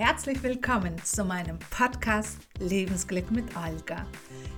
[0.00, 4.06] herzlich willkommen zu meinem Podcast Lebensglück mit Olga.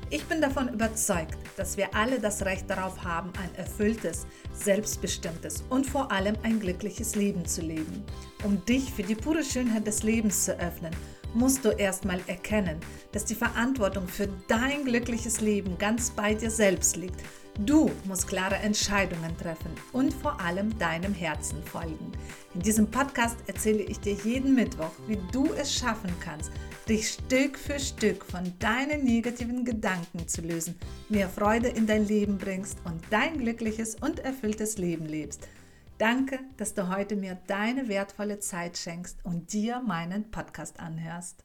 [0.09, 4.25] Ich bin davon überzeugt, dass wir alle das Recht darauf haben, ein erfülltes,
[4.55, 8.05] selbstbestimmtes und vor allem ein glückliches Leben zu leben.
[8.45, 10.95] Um dich für die pure Schönheit des Lebens zu öffnen,
[11.35, 12.79] musst du erstmal erkennen,
[13.11, 17.21] dass die Verantwortung für dein glückliches Leben ganz bei dir selbst liegt
[17.59, 22.12] Du musst klare Entscheidungen treffen und vor allem deinem Herzen folgen.
[22.55, 26.51] In diesem Podcast erzähle ich dir jeden Mittwoch, wie du es schaffen kannst,
[26.89, 32.39] dich Stück für Stück von deinen negativen Gedanken zu lösen, mehr Freude in dein Leben
[32.39, 35.49] bringst und dein glückliches und erfülltes Leben lebst.
[35.99, 41.45] Danke, dass du heute mir deine wertvolle Zeit schenkst und dir meinen Podcast anhörst.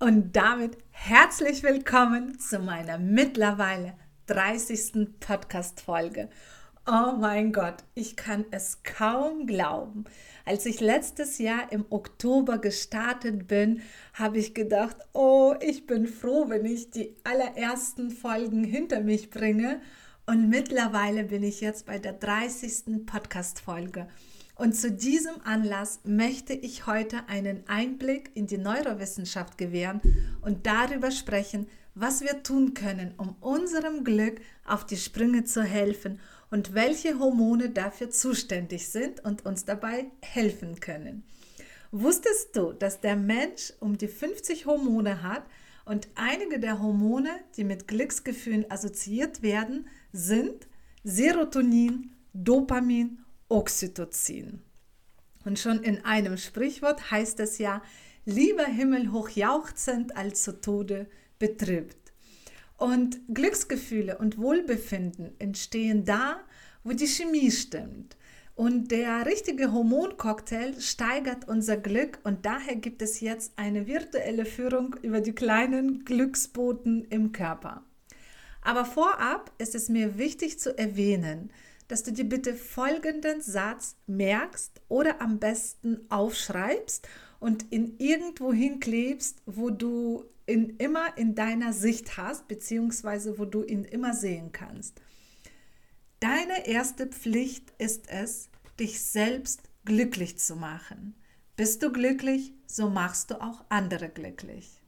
[0.00, 3.94] Und damit herzlich willkommen zu meiner mittlerweile
[4.26, 5.18] 30.
[5.18, 6.28] Podcast-Folge.
[6.90, 10.04] Oh mein Gott, ich kann es kaum glauben.
[10.46, 13.82] Als ich letztes Jahr im Oktober gestartet bin,
[14.14, 19.82] habe ich gedacht, oh, ich bin froh, wenn ich die allerersten Folgen hinter mich bringe.
[20.24, 23.04] Und mittlerweile bin ich jetzt bei der 30.
[23.04, 24.08] Podcast-Folge.
[24.54, 30.00] Und zu diesem Anlass möchte ich heute einen Einblick in die Neurowissenschaft gewähren
[30.40, 36.18] und darüber sprechen, was wir tun können, um unserem Glück auf die Sprünge zu helfen
[36.50, 41.24] und welche Hormone dafür zuständig sind und uns dabei helfen können.
[41.90, 45.44] Wusstest du, dass der Mensch um die 50 Hormone hat
[45.84, 50.68] und einige der Hormone, die mit Glücksgefühlen assoziiert werden, sind
[51.02, 54.60] Serotonin, Dopamin, Oxytocin.
[55.46, 57.80] Und schon in einem Sprichwort heißt es ja,
[58.26, 62.07] lieber Himmel hochjauchzend als zu Tode betrübt.
[62.78, 66.40] Und Glücksgefühle und Wohlbefinden entstehen da,
[66.84, 68.16] wo die Chemie stimmt.
[68.54, 74.96] Und der richtige Hormoncocktail steigert unser Glück und daher gibt es jetzt eine virtuelle Führung
[75.02, 77.84] über die kleinen Glücksboten im Körper.
[78.62, 81.50] Aber vorab ist es mir wichtig zu erwähnen,
[81.88, 87.08] dass du dir bitte folgenden Satz merkst oder am besten aufschreibst
[87.40, 93.64] und in irgendwo hinklebst, wo du ihn immer in deiner Sicht hast, beziehungsweise wo du
[93.64, 95.00] ihn immer sehen kannst.
[96.20, 98.48] Deine erste Pflicht ist es,
[98.80, 101.14] dich selbst glücklich zu machen.
[101.56, 104.80] Bist du glücklich, so machst du auch andere glücklich.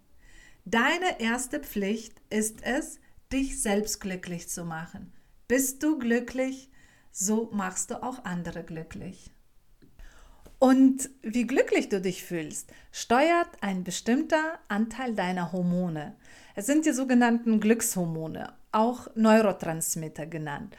[0.65, 3.01] Deine erste Pflicht ist es,
[3.33, 5.13] dich selbst glücklich zu machen.
[5.49, 6.71] Bist du glücklich,
[7.11, 9.31] so machst du auch andere glücklich.
[10.61, 16.15] Und wie glücklich du dich fühlst, steuert ein bestimmter Anteil deiner Hormone.
[16.55, 20.77] Es sind die sogenannten Glückshormone, auch Neurotransmitter genannt.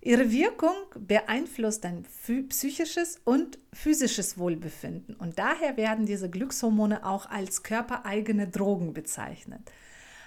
[0.00, 2.04] Ihre Wirkung beeinflusst dein
[2.48, 9.60] psychisches und physisches Wohlbefinden und daher werden diese Glückshormone auch als körpereigene Drogen bezeichnet.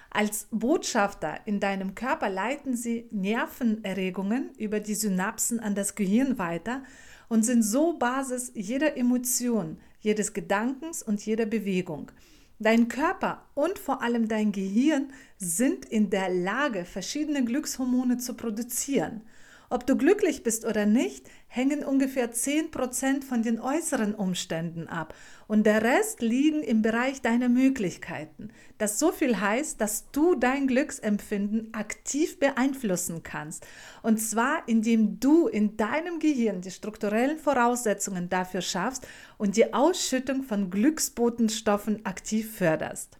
[0.09, 6.84] Als Botschafter in deinem Körper leiten sie Nervenerregungen über die Synapsen an das Gehirn weiter
[7.30, 12.12] und sind so Basis jeder Emotion, jedes Gedankens und jeder Bewegung.
[12.59, 19.22] Dein Körper und vor allem dein Gehirn sind in der Lage, verschiedene Glückshormone zu produzieren.
[19.70, 25.16] Ob du glücklich bist oder nicht, hängen ungefähr 10% von den äußeren Umständen ab
[25.48, 28.50] und der Rest liegen im Bereich deiner Möglichkeiten.
[28.78, 33.66] Das so viel heißt, dass du dein Glücksempfinden aktiv beeinflussen kannst.
[34.03, 40.44] Und zwar indem du in deinem Gehirn die strukturellen Voraussetzungen dafür schaffst und die Ausschüttung
[40.44, 43.18] von Glücksbotenstoffen aktiv förderst.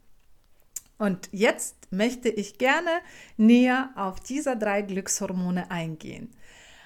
[0.98, 2.90] Und jetzt möchte ich gerne
[3.38, 6.30] näher auf diese drei Glückshormone eingehen.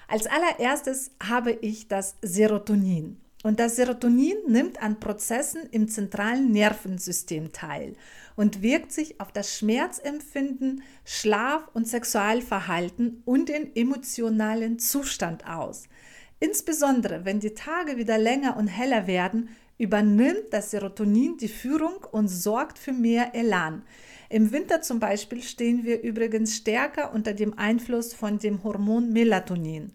[0.08, 3.20] Als allererstes habe ich das Serotonin.
[3.42, 7.94] Und das Serotonin nimmt an Prozessen im zentralen Nervensystem teil
[8.36, 15.84] und wirkt sich auf das Schmerzempfinden, Schlaf- und Sexualverhalten und den emotionalen Zustand aus.
[16.38, 22.28] Insbesondere wenn die Tage wieder länger und heller werden, übernimmt das Serotonin die Führung und
[22.28, 23.82] sorgt für mehr Elan.
[24.30, 29.92] Im Winter zum Beispiel stehen wir übrigens stärker unter dem Einfluss von dem Hormon Melatonin,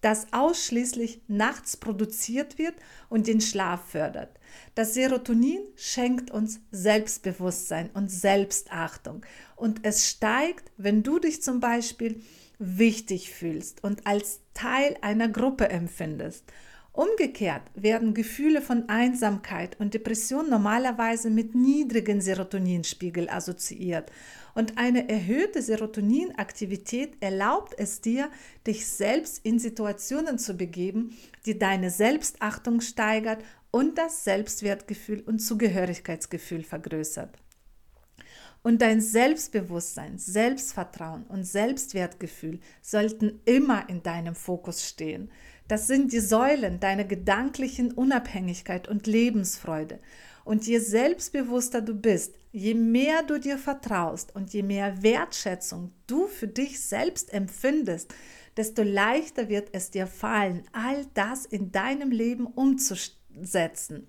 [0.00, 2.74] das ausschließlich nachts produziert wird
[3.08, 4.38] und den Schlaf fördert.
[4.76, 9.26] Das Serotonin schenkt uns Selbstbewusstsein und Selbstachtung
[9.56, 12.22] und es steigt, wenn du dich zum Beispiel
[12.60, 16.44] wichtig fühlst und als Teil einer Gruppe empfindest.
[16.94, 24.12] Umgekehrt werden Gefühle von Einsamkeit und Depression normalerweise mit niedrigen Serotoninspiegel assoziiert
[24.54, 28.30] und eine erhöhte Serotoninaktivität erlaubt es dir,
[28.66, 31.16] dich selbst in Situationen zu begeben,
[31.46, 37.38] die deine Selbstachtung steigert und das Selbstwertgefühl und Zugehörigkeitsgefühl vergrößert.
[38.62, 45.32] Und dein Selbstbewusstsein, Selbstvertrauen und Selbstwertgefühl sollten immer in deinem Fokus stehen.
[45.68, 50.00] Das sind die Säulen deiner gedanklichen Unabhängigkeit und Lebensfreude.
[50.44, 56.26] Und je selbstbewusster du bist, je mehr du dir vertraust und je mehr Wertschätzung du
[56.26, 58.12] für dich selbst empfindest,
[58.56, 64.08] desto leichter wird es dir fallen, all das in deinem Leben umzusetzen.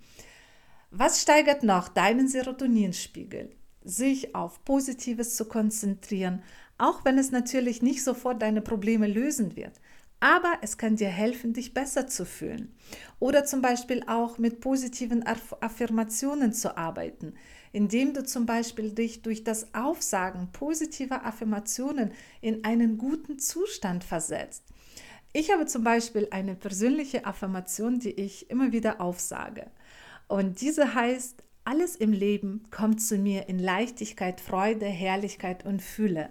[0.91, 3.51] Was steigert noch deinen Serotoninspiegel?
[3.83, 6.41] sich auf Positives zu konzentrieren,
[6.77, 9.79] auch wenn es natürlich nicht sofort deine Probleme lösen wird.
[10.23, 12.73] Aber es kann dir helfen, dich besser zu fühlen.
[13.19, 15.25] Oder zum Beispiel auch mit positiven
[15.59, 17.33] Affirmationen zu arbeiten,
[17.73, 24.63] indem du zum Beispiel dich durch das Aufsagen positiver Affirmationen in einen guten Zustand versetzt.
[25.33, 29.71] Ich habe zum Beispiel eine persönliche Affirmation, die ich immer wieder aufsage.
[30.29, 36.29] Und diese heißt, alles im Leben kommt zu mir in Leichtigkeit, Freude, Herrlichkeit und Fülle.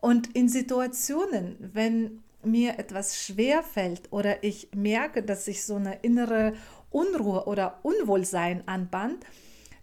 [0.00, 5.96] Und in Situationen, wenn mir etwas schwer fällt oder ich merke, dass sich so eine
[6.02, 6.54] innere
[6.90, 9.24] Unruhe oder Unwohlsein anband,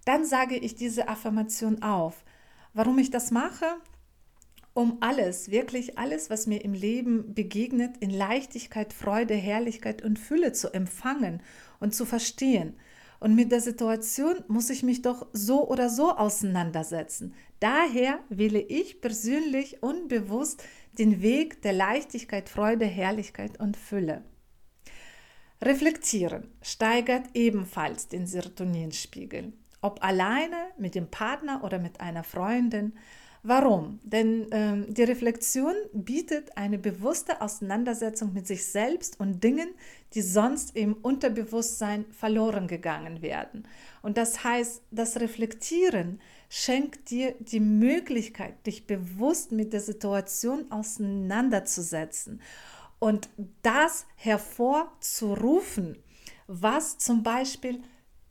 [0.06, 2.24] dann sage ich diese Affirmation auf.
[2.74, 3.66] Warum ich das mache?
[4.74, 10.52] Um alles, wirklich alles, was mir im Leben begegnet, in Leichtigkeit, Freude, Herrlichkeit und Fülle
[10.52, 11.42] zu empfangen
[11.80, 12.76] und zu verstehen.
[13.22, 17.34] Und mit der Situation muss ich mich doch so oder so auseinandersetzen.
[17.60, 20.64] Daher wähle ich persönlich unbewusst
[21.00, 24.24] den Weg der Leichtigkeit, Freude, Herrlichkeit und Fülle.
[25.62, 29.54] Reflektieren steigert ebenfalls den Serotoninspiegel.
[29.82, 32.98] Ob alleine, mit dem Partner oder mit einer Freundin,
[33.48, 34.00] Warum?
[34.02, 39.70] Denn ähm, die Reflexion bietet eine bewusste Auseinandersetzung mit sich selbst und Dingen,
[40.16, 43.68] die sonst im Unterbewusstsein verloren gegangen werden.
[44.02, 46.20] Und das heißt, das Reflektieren
[46.50, 52.42] schenkt dir die Möglichkeit, dich bewusst mit der Situation auseinanderzusetzen
[52.98, 53.30] und
[53.62, 56.00] das hervorzurufen,
[56.48, 57.84] was zum Beispiel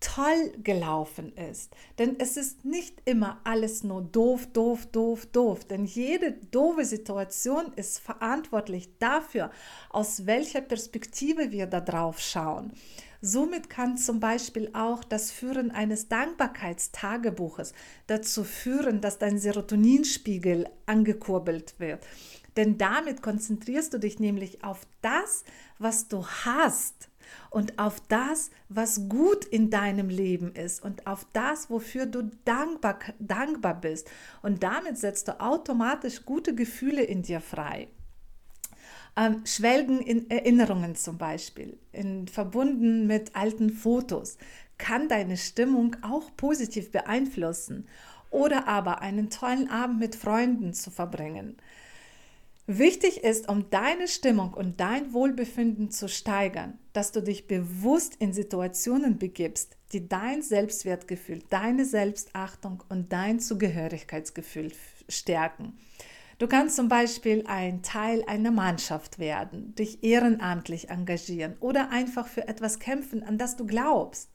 [0.04, 1.74] toll gelaufen ist.
[1.98, 5.64] Denn es ist nicht immer alles nur doof, doof, doof, doof.
[5.64, 9.50] Denn jede doofe Situation ist verantwortlich dafür,
[9.88, 12.72] aus welcher Perspektive wir da drauf schauen.
[13.22, 17.72] Somit kann zum Beispiel auch das Führen eines Dankbarkeitstagebuches
[18.06, 22.06] dazu führen, dass dein Serotoninspiegel angekurbelt wird.
[22.58, 25.44] Denn damit konzentrierst du dich nämlich auf das,
[25.78, 27.08] was du hast
[27.50, 32.98] und auf das, was gut in deinem Leben ist und auf das, wofür du dankbar,
[33.18, 34.10] dankbar bist.
[34.42, 37.88] Und damit setzt du automatisch gute Gefühle in dir frei.
[39.16, 44.38] Ähm, Schwelgen in Erinnerungen zum Beispiel, in, verbunden mit alten Fotos,
[44.76, 47.86] kann deine Stimmung auch positiv beeinflussen.
[48.30, 51.56] Oder aber einen tollen Abend mit Freunden zu verbringen.
[52.66, 58.32] Wichtig ist, um deine Stimmung und dein Wohlbefinden zu steigern, dass du dich bewusst in
[58.32, 64.72] Situationen begibst, die dein Selbstwertgefühl, deine Selbstachtung und dein Zugehörigkeitsgefühl
[65.10, 65.78] stärken.
[66.38, 72.48] Du kannst zum Beispiel ein Teil einer Mannschaft werden, dich ehrenamtlich engagieren oder einfach für
[72.48, 74.33] etwas kämpfen, an das du glaubst.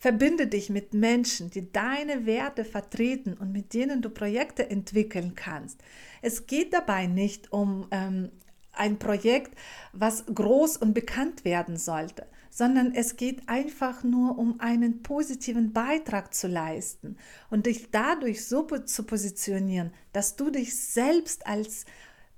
[0.00, 5.78] Verbinde dich mit Menschen, die deine Werte vertreten und mit denen du Projekte entwickeln kannst.
[6.22, 8.30] Es geht dabei nicht um ähm,
[8.72, 9.54] ein Projekt,
[9.92, 16.32] was groß und bekannt werden sollte, sondern es geht einfach nur um einen positiven Beitrag
[16.32, 17.18] zu leisten
[17.50, 21.84] und dich dadurch so zu positionieren, dass du dich selbst als,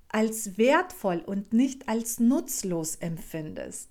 [0.08, 3.88] als wertvoll und nicht als nutzlos empfindest.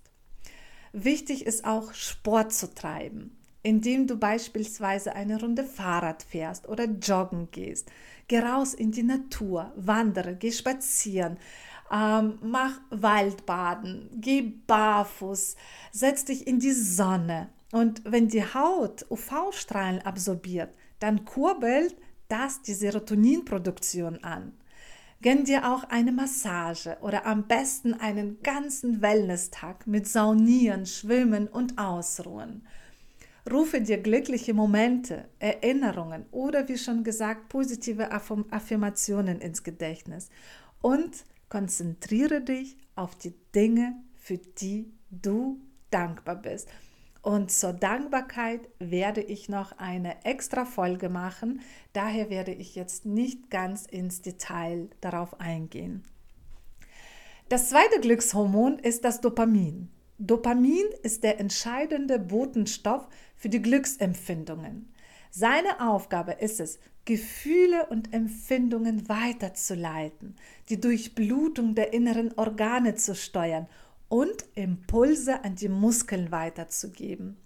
[0.91, 7.49] Wichtig ist auch Sport zu treiben indem du beispielsweise eine Runde Fahrrad fährst oder joggen
[7.51, 7.91] gehst.
[8.27, 11.37] Geh raus in die Natur, wandere, geh spazieren,
[11.91, 15.55] ähm, mach Waldbaden, geh barfuß,
[15.91, 17.49] setz dich in die Sonne.
[17.71, 21.95] Und wenn die Haut UV-Strahlen absorbiert, dann kurbelt
[22.27, 24.53] das die Serotoninproduktion an.
[25.21, 31.77] Gönn dir auch eine Massage oder am besten einen ganzen Wellness-Tag mit Saunieren, Schwimmen und
[31.77, 32.65] Ausruhen.
[33.49, 40.29] Rufe dir glückliche Momente, Erinnerungen oder wie schon gesagt positive Affirmationen ins Gedächtnis
[40.81, 46.69] und konzentriere dich auf die Dinge, für die du dankbar bist.
[47.23, 51.61] Und zur Dankbarkeit werde ich noch eine extra Folge machen.
[51.93, 56.03] Daher werde ich jetzt nicht ganz ins Detail darauf eingehen.
[57.49, 59.89] Das zweite Glückshormon ist das Dopamin.
[60.23, 64.93] Dopamin ist der entscheidende Botenstoff für die Glücksempfindungen.
[65.31, 70.35] Seine Aufgabe ist es, Gefühle und Empfindungen weiterzuleiten,
[70.69, 73.67] die Durchblutung der inneren Organe zu steuern
[74.09, 77.37] und Impulse an die Muskeln weiterzugeben.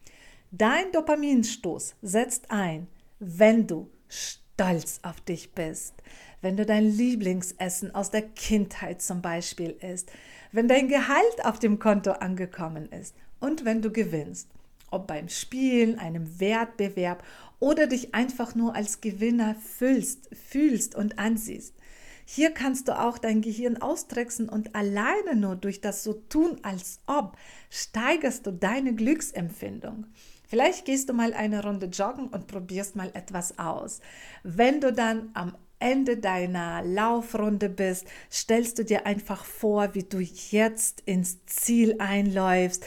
[0.52, 2.88] Dein Dopaminstoß setzt ein,
[3.20, 5.94] wenn du stolz auf dich bist,
[6.42, 10.12] wenn du dein Lieblingsessen aus der Kindheit zum Beispiel isst,
[10.56, 14.48] wenn dein Gehalt auf dem Konto angekommen ist und wenn du gewinnst,
[14.90, 17.24] ob beim Spielen, einem Wettbewerb
[17.60, 21.76] oder dich einfach nur als Gewinner fühlst, fühlst und ansiehst.
[22.24, 27.02] Hier kannst du auch dein Gehirn austricksen und alleine nur durch das so tun als
[27.06, 27.38] ob
[27.70, 30.06] steigerst du deine Glücksempfindung.
[30.48, 34.00] Vielleicht gehst du mal eine Runde joggen und probierst mal etwas aus.
[34.44, 40.20] Wenn du dann am Ende deiner Laufrunde bist, stellst du dir einfach vor, wie du
[40.20, 42.86] jetzt ins Ziel einläufst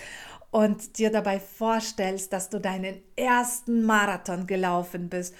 [0.50, 5.34] und dir dabei vorstellst, dass du deinen ersten Marathon gelaufen bist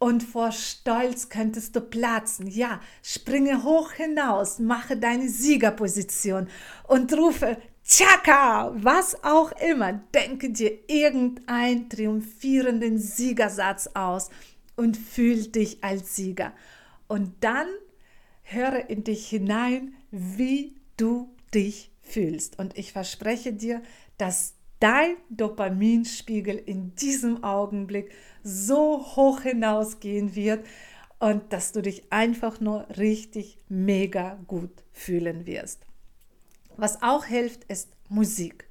[0.00, 2.46] und vor Stolz könntest du platzen.
[2.46, 6.48] Ja, springe hoch hinaus, mache deine Siegerposition
[6.88, 9.92] und rufe Tschakka, was auch immer.
[10.14, 14.30] Denke dir irgendeinen triumphierenden Siegersatz aus
[14.74, 16.52] und fühl dich als Sieger.
[17.10, 17.66] Und dann
[18.42, 22.56] höre in dich hinein, wie du dich fühlst.
[22.60, 23.82] Und ich verspreche dir,
[24.16, 28.12] dass dein Dopaminspiegel in diesem Augenblick
[28.44, 30.64] so hoch hinausgehen wird
[31.18, 35.84] und dass du dich einfach nur richtig mega gut fühlen wirst.
[36.76, 38.68] Was auch hilft, ist Musik.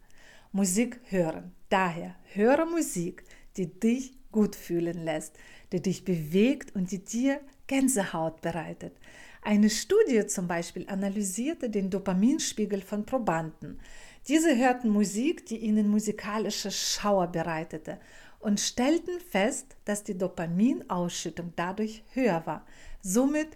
[0.53, 1.51] Musik hören.
[1.67, 3.25] Daher höre Musik,
[3.57, 5.37] die dich gut fühlen lässt,
[5.71, 8.93] die dich bewegt und die dir Gänsehaut bereitet.
[9.41, 13.79] Eine Studie zum Beispiel analysierte den Dopaminspiegel von Probanden.
[14.27, 17.99] Diese hörten Musik, die ihnen musikalische Schauer bereitete
[18.39, 22.65] und stellten fest, dass die Dopaminausschüttung dadurch höher war.
[23.01, 23.49] Somit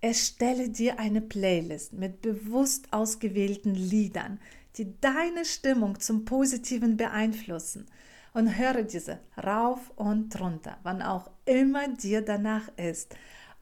[0.00, 4.38] erstelle dir eine Playlist mit bewusst ausgewählten Liedern,
[4.76, 7.86] die deine Stimmung zum Positiven beeinflussen
[8.34, 13.14] und höre diese rauf und runter, wann auch immer dir danach ist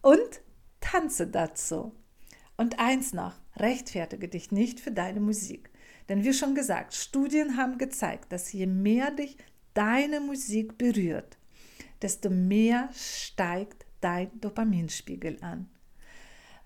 [0.02, 0.40] und
[0.80, 1.92] tanze dazu.
[2.56, 5.70] Und eins noch, rechtfertige dich nicht für deine Musik.
[6.08, 9.36] Denn wie schon gesagt, Studien haben gezeigt, dass je mehr dich
[9.74, 11.38] deine Musik berührt,
[12.02, 15.70] desto mehr steigt dein Dopaminspiegel an.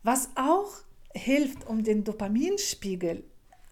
[0.02, 0.72] Was auch
[1.14, 3.24] hilft, um den Dopaminspiegel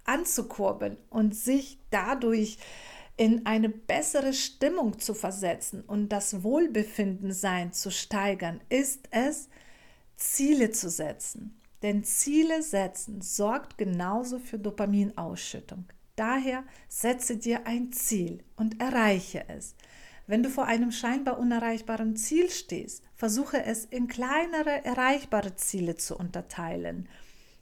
[0.04, 2.58] anzukurbeln und sich dadurch
[3.16, 9.48] in eine bessere Stimmung zu versetzen und das Wohlbefinden sein zu steigern, ist es,
[10.16, 11.60] Ziele zu setzen.
[11.82, 15.86] Denn Ziele setzen sorgt genauso für Dopaminausschüttung.
[16.16, 19.74] Daher setze dir ein Ziel und erreiche es.
[20.26, 26.16] Wenn du vor einem scheinbar unerreichbaren Ziel stehst, versuche es in kleinere erreichbare Ziele zu
[26.16, 27.08] unterteilen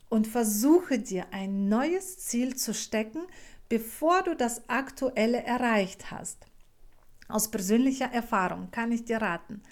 [0.09, 3.23] und versuche dir ein neues Ziel zu stecken,
[3.71, 6.47] bevor du das aktuelle erreicht hast.
[7.29, 9.63] Aus persönlicher Erfahrung kann ich dir raten,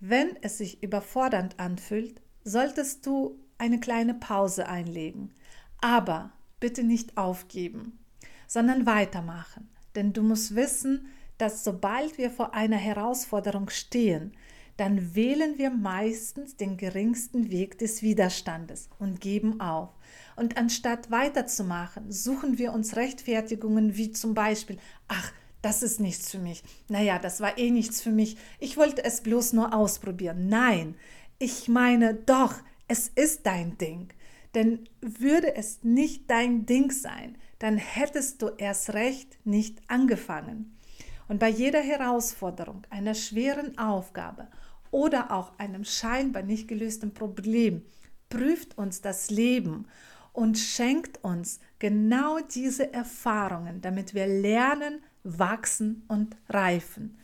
[0.00, 5.34] wenn es sich überfordernd anfühlt, solltest du eine kleine Pause einlegen.
[5.80, 7.98] Aber bitte nicht aufgeben,
[8.46, 9.68] sondern weitermachen.
[9.96, 14.32] Denn du musst wissen, dass sobald wir vor einer Herausforderung stehen,
[14.78, 19.90] dann wählen wir meistens den geringsten Weg des Widerstandes und geben auf.
[20.36, 25.32] Und anstatt weiterzumachen, suchen wir uns Rechtfertigungen wie zum Beispiel, ach,
[25.62, 26.62] das ist nichts für mich.
[26.88, 28.36] Naja, das war eh nichts für mich.
[28.60, 30.48] Ich wollte es bloß nur ausprobieren.
[30.48, 30.94] Nein,
[31.40, 32.54] ich meine doch,
[32.86, 34.10] es ist dein Ding.
[34.54, 40.78] Denn würde es nicht dein Ding sein, dann hättest du erst recht nicht angefangen.
[41.26, 44.46] Und bei jeder Herausforderung, einer schweren Aufgabe
[44.90, 47.82] oder auch einem scheinbar nicht gelösten Problem
[48.28, 49.86] prüft uns das Leben
[50.32, 57.18] und schenkt uns genau diese Erfahrungen, damit wir lernen, wachsen und reifen.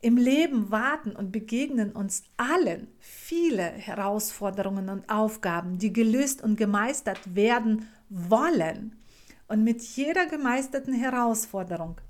[0.00, 7.36] Im Leben warten und begegnen uns allen viele Herausforderungen und Aufgaben, die gelöst und gemeistert
[7.36, 8.96] werden wollen.
[9.46, 12.00] Und mit jeder gemeisterten Herausforderung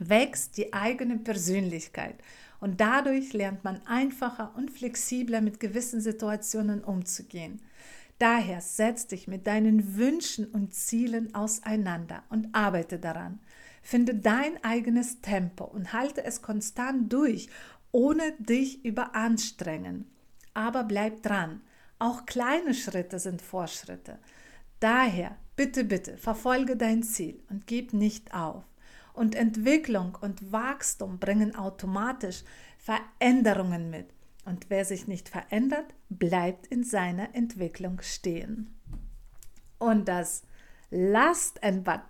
[0.00, 2.16] wächst die eigene Persönlichkeit
[2.64, 7.60] und dadurch lernt man einfacher und flexibler mit gewissen Situationen umzugehen.
[8.18, 13.38] Daher setz dich mit deinen Wünschen und Zielen auseinander und arbeite daran.
[13.82, 17.50] Finde dein eigenes Tempo und halte es konstant durch,
[17.92, 20.06] ohne dich überanstrengen.
[20.54, 21.60] Aber bleib dran.
[21.98, 24.18] Auch kleine Schritte sind Fortschritte.
[24.80, 28.64] Daher bitte, bitte, verfolge dein Ziel und gib nicht auf.
[29.14, 32.42] Und Entwicklung und Wachstum bringen automatisch
[32.78, 34.08] Veränderungen mit.
[34.44, 38.74] Und wer sich nicht verändert, bleibt in seiner Entwicklung stehen.
[39.78, 40.42] Und das
[40.90, 42.00] Last and but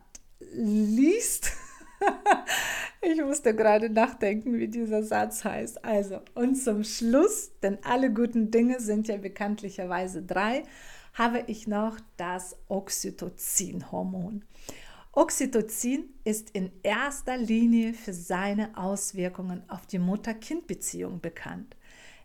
[0.41, 1.53] least,
[3.03, 5.85] ich musste gerade nachdenken, wie dieser Satz heißt.
[5.85, 10.65] Also, und zum Schluss, denn alle guten Dinge sind ja bekanntlicherweise drei,
[11.15, 14.45] habe ich noch das Oxytocin-Hormon.
[15.17, 21.77] Oxytocin ist in erster Linie für seine Auswirkungen auf die Mutter-Kind-Beziehung bekannt.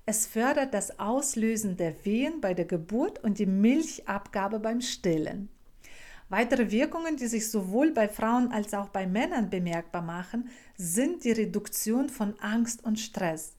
[0.07, 5.49] Es fördert das Auslösen der Wehen bei der Geburt und die Milchabgabe beim Stillen.
[6.29, 11.31] Weitere Wirkungen, die sich sowohl bei Frauen als auch bei Männern bemerkbar machen, sind die
[11.31, 13.53] Reduktion von Angst und Stress,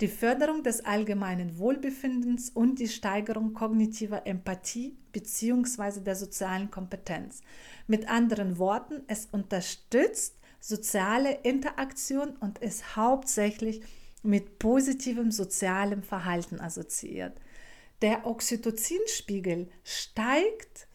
[0.00, 6.00] die Förderung des allgemeinen Wohlbefindens und die Steigerung kognitiver Empathie bzw.
[6.00, 7.42] der sozialen Kompetenz.
[7.86, 13.82] Mit anderen Worten, es unterstützt soziale Interaktion und ist hauptsächlich
[14.22, 17.38] mit positivem sozialem Verhalten assoziiert.
[18.02, 20.86] Der Oxytocinspiegel steigt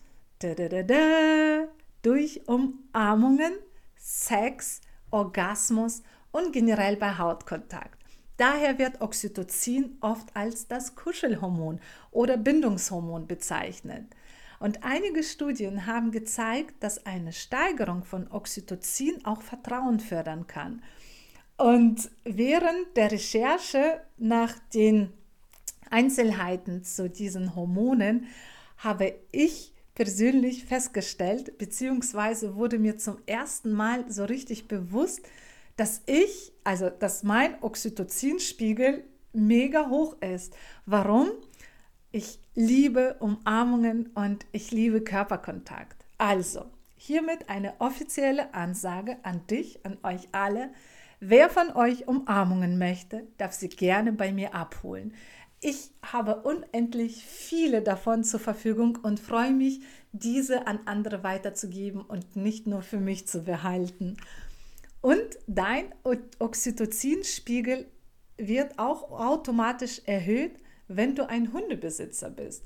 [2.02, 3.54] durch Umarmungen,
[3.98, 4.82] Sex,
[5.12, 7.95] Orgasmus und generell bei Hautkontakt.
[8.38, 11.80] Daher wird Oxytocin oft als das Kuschelhormon
[12.12, 14.06] oder Bindungshormon bezeichnet.
[14.60, 20.82] Und einige Studien haben gezeigt, dass eine Steigerung von Oxytocin auch Vertrauen fördern kann.
[21.58, 25.14] Und während der Recherche nach den
[25.90, 28.28] Einzelheiten zu diesen Hormonen
[28.78, 35.22] habe ich persönlich festgestellt, beziehungsweise wurde mir zum ersten Mal so richtig bewusst,
[35.76, 39.04] dass ich, also dass mein Oxytocinspiegel
[39.34, 40.56] mega hoch ist.
[40.86, 41.30] Warum?
[42.12, 46.06] Ich liebe Umarmungen und ich liebe Körperkontakt.
[46.18, 46.66] Also,
[46.96, 50.70] hiermit eine offizielle Ansage an dich, an euch alle.
[51.20, 55.14] Wer von euch Umarmungen möchte, darf sie gerne bei mir abholen.
[55.60, 62.36] Ich habe unendlich viele davon zur Verfügung und freue mich, diese an andere weiterzugeben und
[62.36, 64.18] nicht nur für mich zu behalten.
[65.06, 65.94] Und dein
[66.40, 67.86] Oxytocinspiegel
[68.38, 70.54] wird auch automatisch erhöht,
[70.88, 72.64] wenn du ein Hundebesitzer bist.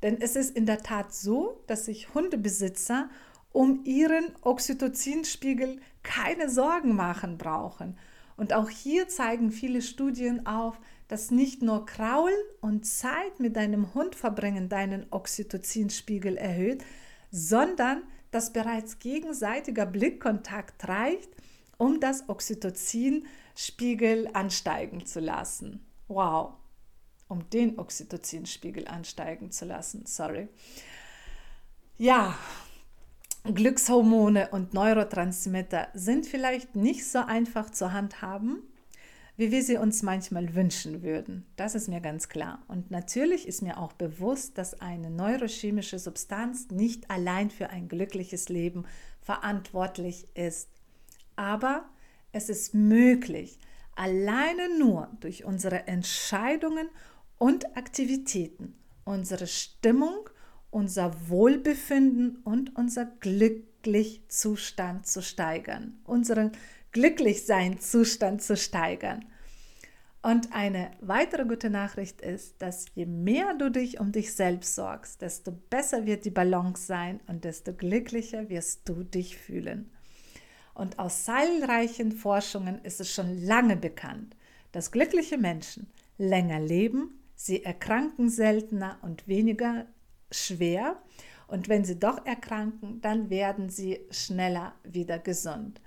[0.00, 3.10] Denn es ist in der Tat so, dass sich Hundebesitzer
[3.50, 7.98] um ihren Oxytocinspiegel keine Sorgen machen brauchen.
[8.36, 13.94] Und auch hier zeigen viele Studien auf, dass nicht nur Kraulen und Zeit mit deinem
[13.94, 16.84] Hund verbringen deinen Oxytocinspiegel erhöht,
[17.32, 21.30] sondern dass bereits gegenseitiger Blickkontakt reicht,
[21.80, 25.84] um das Oxytocinspiegel ansteigen zu lassen.
[26.08, 26.52] Wow,
[27.26, 30.48] um den Oxytocinspiegel ansteigen zu lassen, sorry.
[31.96, 32.38] Ja,
[33.44, 38.62] Glückshormone und Neurotransmitter sind vielleicht nicht so einfach zu handhaben,
[39.38, 41.46] wie wir sie uns manchmal wünschen würden.
[41.56, 42.62] Das ist mir ganz klar.
[42.68, 48.50] Und natürlich ist mir auch bewusst, dass eine neurochemische Substanz nicht allein für ein glückliches
[48.50, 48.84] Leben
[49.22, 50.68] verantwortlich ist.
[51.40, 51.88] Aber
[52.32, 53.58] es ist möglich,
[53.96, 56.90] alleine nur durch unsere Entscheidungen
[57.38, 60.28] und Aktivitäten unsere Stimmung,
[60.70, 66.52] unser Wohlbefinden und unser Glücklichzustand zu steigern, unseren
[66.92, 69.24] Glücklichsein-Zustand zu steigern.
[70.20, 75.22] Und eine weitere gute Nachricht ist, dass je mehr du dich um dich selbst sorgst,
[75.22, 79.90] desto besser wird die Balance sein und desto glücklicher wirst du dich fühlen.
[80.74, 84.36] Und aus zahlreichen Forschungen ist es schon lange bekannt,
[84.72, 89.86] dass glückliche Menschen länger leben, sie erkranken seltener und weniger
[90.30, 90.96] schwer
[91.50, 95.80] und wenn sie doch erkranken, dann werden sie schneller wieder gesund.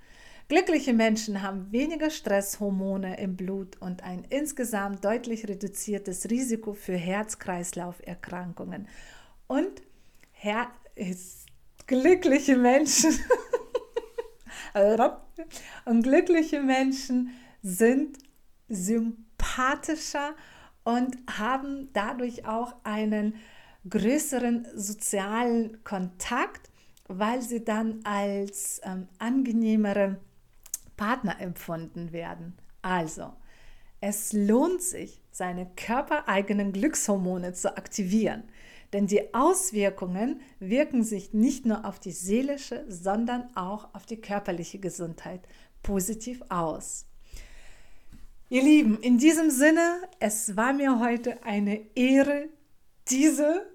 [0.48, 8.86] Glückliche Menschen haben weniger Stresshormone im Blut und ein insgesamt deutlich reduziertes Risiko für Herz-Kreislauf-Erkrankungen.
[9.46, 9.82] Und
[10.32, 10.68] Her
[11.86, 13.18] glückliche Menschen
[15.84, 17.30] und glückliche Menschen
[17.62, 18.18] sind
[18.68, 20.34] sympathischer
[20.84, 23.34] und haben dadurch auch einen
[23.88, 26.70] größeren sozialen Kontakt,
[27.08, 30.18] weil sie dann als ähm, angenehmere
[30.96, 32.54] Partner empfunden werden.
[32.82, 33.32] Also,
[34.00, 38.44] es lohnt sich, seine körpereigenen Glückshormone zu aktivieren,
[38.94, 44.78] denn die Auswirkungen wirken sich nicht nur auf die seelische, sondern auch auf die körperliche
[44.78, 45.40] Gesundheit
[45.82, 47.04] positiv aus.
[48.48, 52.48] Ihr Lieben, in diesem Sinne, es war mir heute eine Ehre,
[53.08, 53.66] diese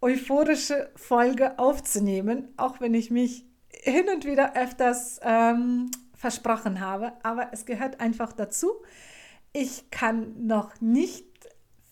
[0.00, 7.12] euphorische Folge aufzunehmen, auch wenn ich mich hin und wieder öfters ähm, versprochen habe.
[7.22, 8.70] Aber es gehört einfach dazu.
[9.52, 11.26] Ich kann noch nicht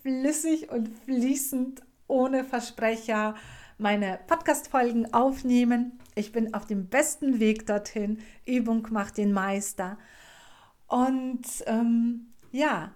[0.01, 3.35] flüssig und fließend ohne Versprecher
[3.79, 5.99] meine Podcast-Folgen aufnehmen.
[6.15, 8.19] Ich bin auf dem besten Weg dorthin.
[8.45, 9.97] Übung macht den Meister.
[10.87, 12.93] Und ähm, ja,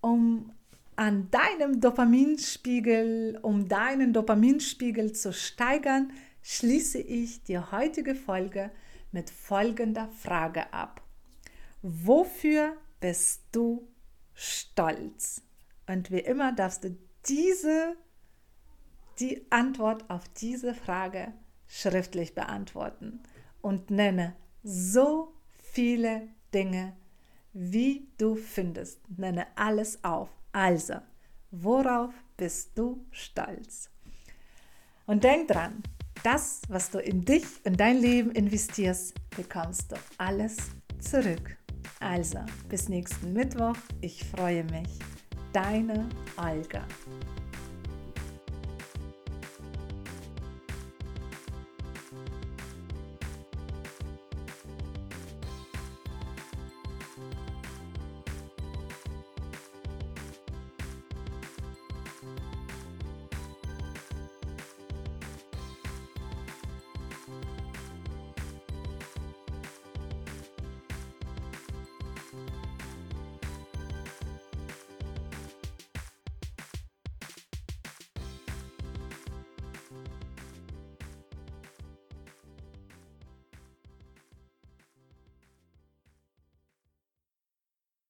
[0.00, 0.52] um
[0.96, 8.70] an deinem Dopaminspiegel, um deinen Dopaminspiegel zu steigern, schließe ich die heutige Folge
[9.12, 11.00] mit folgender Frage ab.
[11.82, 13.86] Wofür bist du
[14.34, 15.42] stolz?
[15.86, 16.96] Und wie immer darfst du
[17.28, 17.96] diese,
[19.20, 21.32] die Antwort auf diese Frage
[21.66, 23.20] schriftlich beantworten
[23.60, 26.96] und nenne so viele Dinge,
[27.52, 29.00] wie du findest.
[29.16, 30.28] Nenne alles auf.
[30.52, 30.94] Also,
[31.50, 33.90] worauf bist du stolz?
[35.06, 35.82] Und denk dran,
[36.22, 40.56] das, was du in dich, in dein Leben investierst, bekommst du alles
[41.00, 41.56] zurück.
[42.00, 43.76] Also, bis nächsten Mittwoch.
[44.00, 44.98] Ich freue mich.
[45.52, 46.86] Deine Olga.